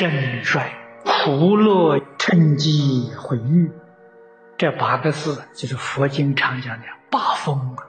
[0.00, 0.72] 盛衰、
[1.04, 3.70] 苦乐、趁机、毁誉，
[4.56, 7.84] 这八个字就是佛经常讲的八风啊。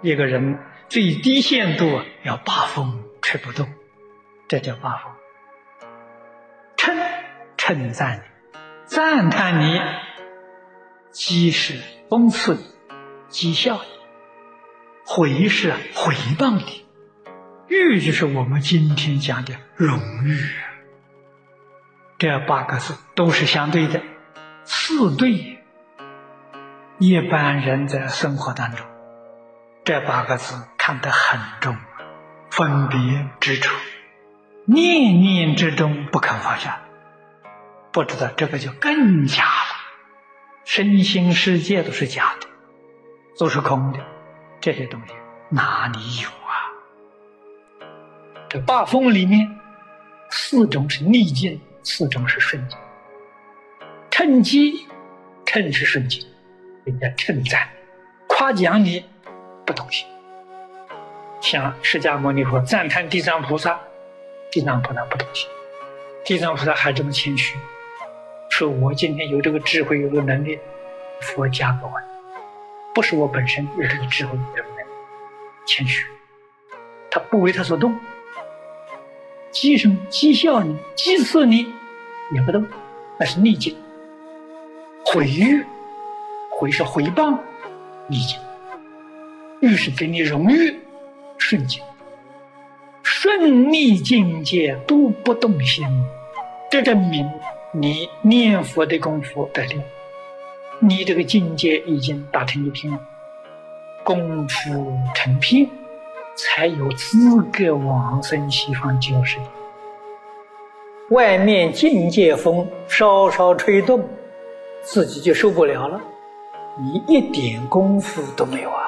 [0.00, 3.68] 一个人最低限度要八风吹不动，
[4.46, 5.12] 这叫八风。
[6.76, 6.96] 称
[7.56, 9.80] 称赞你，赞叹你，
[11.12, 12.62] 讥是讽刺你，
[13.28, 13.88] 讥笑你，
[15.04, 16.86] 回是回谤你，
[17.66, 20.38] 誉就是我们今天讲的荣誉。
[22.22, 24.00] 这八个字都是相对的，
[24.62, 25.58] 四对。
[26.98, 28.86] 一般人在生活当中，
[29.82, 31.76] 这八个字看得很重，
[32.48, 33.74] 分别之处，
[34.66, 36.82] 念念之中不肯放下，
[37.90, 39.74] 不知道这个就更假了。
[40.64, 42.46] 身心世界都是假的，
[43.36, 43.98] 都是空的，
[44.60, 45.14] 这些东西
[45.48, 46.70] 哪里有啊？
[48.48, 49.58] 这八风里面，
[50.30, 51.60] 四种是逆境。
[51.82, 52.78] 四种是顺境，
[54.10, 54.86] 趁机，
[55.44, 56.26] 趁是顺境，
[56.84, 57.68] 人家称赞、
[58.28, 59.04] 夸奖你，
[59.66, 60.06] 不动心。
[61.40, 63.80] 像释迦牟尼佛赞叹地藏菩萨，
[64.50, 65.48] 地藏菩萨不动心。
[66.24, 67.56] 地藏菩萨还这么谦虚，
[68.48, 70.56] 说我今天有这个智慧，有这个能力，
[71.20, 71.92] 佛加给我，
[72.94, 74.90] 不是我本身有这个智慧，有这个能力，
[75.66, 76.06] 谦虚，
[77.10, 77.98] 他不为他所动。
[79.52, 81.66] 讥声讥笑你，讥刺你，
[82.34, 82.66] 也不动，
[83.18, 83.74] 那是逆境；
[85.04, 85.62] 毁誉，
[86.50, 87.38] 毁是毁谤，
[88.08, 88.38] 逆境；
[89.60, 90.74] 誉是给你荣誉，
[91.36, 91.82] 顺境。
[93.02, 95.86] 顺逆境界都不动心，
[96.70, 97.30] 这证明
[97.72, 99.80] 你念佛的功夫得力，
[100.80, 102.98] 你这个境界已经达成一片，
[104.02, 105.68] 功夫成片。
[106.36, 109.22] 才有资格往生西方极乐。
[111.10, 114.02] 外面境界风稍稍吹动，
[114.82, 116.00] 自己就受不了了。
[116.80, 118.82] 你一点功夫都没有啊，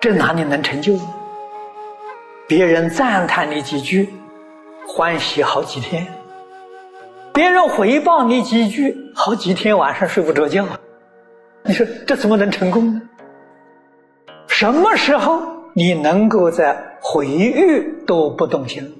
[0.00, 0.98] 这哪里能成就？
[2.48, 4.12] 别人赞叹你几句，
[4.86, 6.04] 欢喜好几天；
[7.32, 10.66] 别人回报你几句，好几天晚上睡不着觉。
[11.62, 13.00] 你说这怎么能成功呢？
[14.48, 15.40] 什么时候？
[15.74, 17.52] 你能够在回忆
[18.06, 18.94] 都不动心，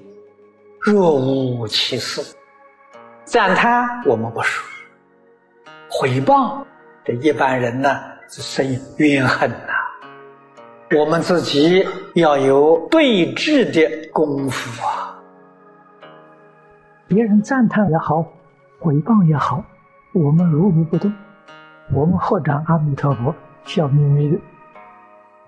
[0.79, 2.35] 若无其事。
[3.25, 4.65] 赞叹我们不说，
[5.87, 6.65] 回报
[7.05, 8.65] 这一般人呢，是生
[8.97, 9.73] 怨恨呐。
[10.97, 15.19] 我们自己要有对峙的功夫啊。
[17.07, 18.25] 别人赞叹也好，
[18.79, 19.63] 回报也好，
[20.13, 21.13] 我们如如不动，
[21.93, 24.39] 我们合掌阿弥陀佛，笑眯眯的。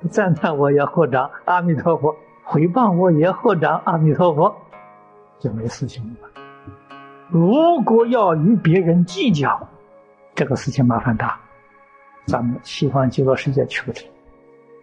[0.12, 4.56] 赞叹我也合掌，阿弥陀佛；回报我也合掌，阿弥陀佛，
[5.40, 6.30] 就没事情了。
[7.30, 9.68] 如果要与别人计较，
[10.36, 11.40] 这个事情麻烦大，
[12.26, 14.08] 咱们西方极乐世界去不成，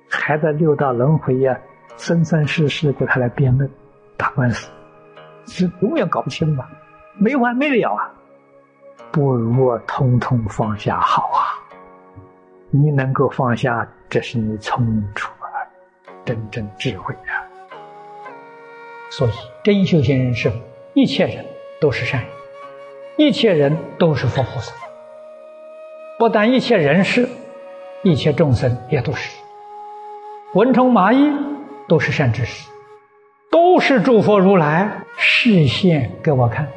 [0.09, 1.57] 还在六道轮回呀，
[1.97, 3.71] 生生世世给他来辩论、
[4.17, 4.71] 打官司，
[5.47, 6.69] 是永远搞不清吧？
[7.17, 8.11] 没完没了啊！
[9.13, 11.61] 不如我通通放下好啊！
[12.71, 13.87] 你能够放下。
[14.13, 15.67] 这是你聪明出来，
[16.23, 17.49] 真正智慧啊！
[19.11, 19.31] 所以
[19.65, 20.53] 真修行人是
[20.93, 21.47] 一切人
[21.81, 22.31] 都是善人，
[23.17, 24.75] 一切人都是佛菩萨。
[26.19, 27.27] 不但一切人是，
[28.03, 29.35] 一切众生也都是。
[30.53, 31.35] 蚊虫蚂蚁
[31.89, 32.69] 都是善知识，
[33.51, 36.73] 都是诸佛如来示现给我看的。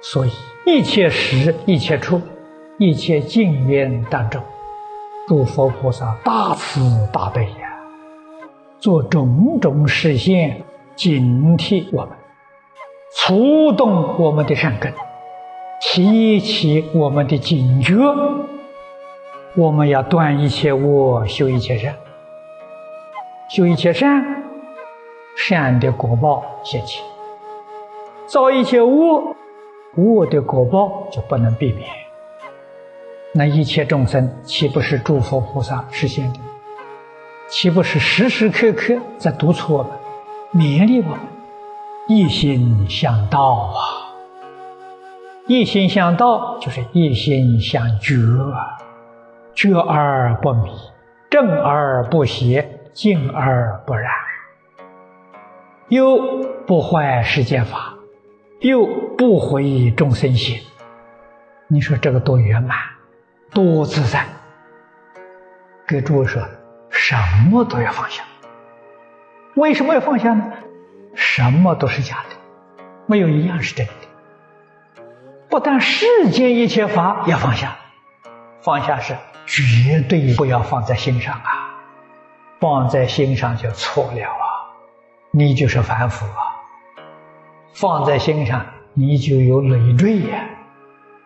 [0.00, 0.30] 所以
[0.64, 2.22] 一切时、一切处、
[2.78, 4.42] 一切境缘当中。
[5.28, 6.80] 诸佛菩萨大慈
[7.12, 7.78] 大悲呀，
[8.80, 10.62] 做种种实现，
[10.96, 12.10] 警惕我们，
[13.16, 14.92] 触动我们的善根，
[15.80, 17.94] 提起我们的警觉。
[19.54, 21.94] 我们要断一切恶，修一切善。
[23.48, 24.42] 修一切善，
[25.36, 27.02] 善的果报现起；
[28.26, 29.36] 造一切恶，
[29.96, 31.88] 恶的果报就不能避免。
[33.34, 36.40] 那一切众生岂不是诸佛菩萨实现的？
[37.48, 39.92] 岂不是时时刻刻在督促我们、
[40.54, 41.18] 勉励我们？
[42.08, 43.78] 一心向道啊！
[45.46, 48.14] 一心向道就是一心向觉
[48.52, 48.78] 啊！
[49.54, 50.70] 觉而不迷，
[51.30, 54.10] 正而不邪，静而不染，
[55.88, 56.18] 又
[56.66, 57.94] 不坏世间法，
[58.60, 58.86] 又
[59.16, 60.58] 不毁众生心。
[61.68, 62.76] 你说这个多圆满！
[63.52, 64.24] 多自在，
[65.86, 66.42] 给诸位说，
[66.90, 67.14] 什
[67.50, 68.22] 么都要放下。
[69.54, 70.50] 为什么要放下呢？
[71.14, 73.92] 什么都是假的，没有一样是真的。
[75.50, 77.76] 不但世间一切法要放下，
[78.62, 79.14] 放下是
[79.44, 81.76] 绝对不要放在心上啊！
[82.58, 84.40] 放在心上就错了啊！
[85.30, 86.40] 你就是凡夫啊！
[87.74, 88.64] 放在心上，
[88.94, 90.42] 你就有累赘呀，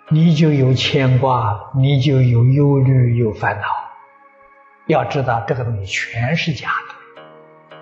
[0.09, 3.67] 你就有牵挂，你就有忧虑，有烦恼。
[4.87, 7.23] 要知道，这个东西全是假的，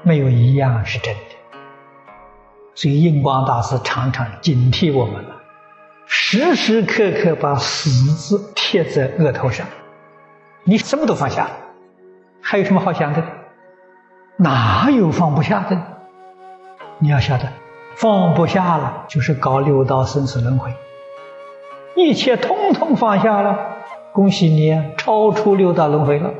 [0.03, 1.21] 没有一样是真的。
[2.75, 5.37] 所以，印光大师常常警惕我们了，
[6.06, 9.67] 时时刻刻把死字贴在额头上。
[10.62, 11.47] 你什么都放下，
[12.41, 13.23] 还有什么好想的？
[14.38, 15.79] 哪有放不下的？
[16.99, 17.53] 你要晓得，
[17.97, 20.73] 放不下了，就是搞六道生死轮回。
[21.96, 23.58] 一切通通放下了，
[24.12, 26.31] 恭喜你，超出六道轮回了。